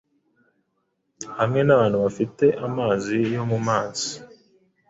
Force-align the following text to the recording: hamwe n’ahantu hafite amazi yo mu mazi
hamwe 1.37 1.59
n’ahantu 1.63 1.97
hafite 2.05 2.45
amazi 2.67 3.17
yo 3.35 3.43
mu 3.51 3.59
mazi 3.67 4.09